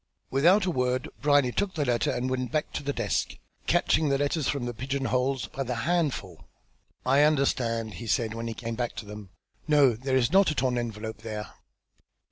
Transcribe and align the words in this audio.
Without 0.31 0.65
a 0.65 0.71
word 0.71 1.07
Brierly 1.21 1.51
took 1.51 1.75
the 1.75 1.85
letter 1.85 2.09
and 2.09 2.27
went 2.27 2.51
back 2.51 2.71
to 2.73 2.81
the 2.81 2.91
desk, 2.91 3.35
catching 3.67 4.09
the 4.09 4.17
letters 4.17 4.47
from 4.47 4.65
their 4.65 4.73
pigeon 4.73 5.05
holes 5.05 5.45
by 5.45 5.61
the 5.61 5.75
handful. 5.85 6.43
"I 7.05 7.21
understand," 7.21 7.93
he 7.93 8.07
said, 8.07 8.33
when 8.33 8.47
he 8.47 8.55
came 8.55 8.73
back 8.73 8.95
to 8.95 9.05
them. 9.05 9.29
"No, 9.67 9.93
there 9.93 10.15
is 10.15 10.31
not 10.31 10.49
a 10.49 10.55
torn 10.55 10.79
envelope 10.79 11.17
there." 11.17 11.51